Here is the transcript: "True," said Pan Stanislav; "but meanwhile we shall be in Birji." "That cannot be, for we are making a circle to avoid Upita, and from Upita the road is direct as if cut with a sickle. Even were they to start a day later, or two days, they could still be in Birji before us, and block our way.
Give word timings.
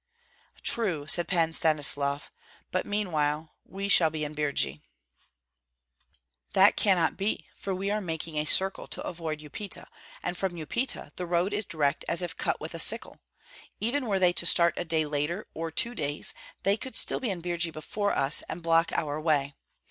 "True," 0.63 1.05
said 1.05 1.27
Pan 1.27 1.53
Stanislav; 1.53 2.31
"but 2.71 2.87
meanwhile 2.87 3.53
we 3.63 3.87
shall 3.87 4.09
be 4.09 4.23
in 4.23 4.33
Birji." 4.33 4.81
"That 6.53 6.75
cannot 6.75 7.17
be, 7.17 7.45
for 7.55 7.75
we 7.75 7.91
are 7.91 8.01
making 8.01 8.35
a 8.35 8.45
circle 8.45 8.87
to 8.87 9.03
avoid 9.05 9.41
Upita, 9.41 9.85
and 10.23 10.35
from 10.35 10.55
Upita 10.57 11.11
the 11.17 11.27
road 11.27 11.53
is 11.53 11.65
direct 11.65 12.03
as 12.07 12.23
if 12.23 12.35
cut 12.35 12.59
with 12.59 12.73
a 12.73 12.79
sickle. 12.79 13.19
Even 13.79 14.07
were 14.07 14.17
they 14.17 14.33
to 14.33 14.45
start 14.47 14.73
a 14.75 14.85
day 14.85 15.05
later, 15.05 15.45
or 15.53 15.69
two 15.69 15.93
days, 15.93 16.33
they 16.63 16.77
could 16.77 16.95
still 16.95 17.19
be 17.19 17.29
in 17.29 17.39
Birji 17.43 17.69
before 17.71 18.11
us, 18.17 18.41
and 18.49 18.63
block 18.63 18.91
our 18.93 19.21
way. 19.21 19.53